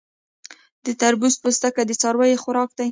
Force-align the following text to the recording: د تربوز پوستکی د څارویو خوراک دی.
د 0.85 0.87
تربوز 1.01 1.33
پوستکی 1.41 1.83
د 1.87 1.91
څارویو 2.01 2.41
خوراک 2.43 2.69
دی. 2.77 2.79